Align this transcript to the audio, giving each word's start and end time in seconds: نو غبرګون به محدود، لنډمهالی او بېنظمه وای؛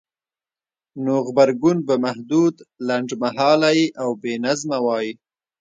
نو 1.03 1.13
غبرګون 1.27 1.77
به 1.87 1.95
محدود، 2.05 2.55
لنډمهالی 2.87 3.79
او 4.01 4.09
بېنظمه 4.21 4.77
وای؛ 4.85 5.09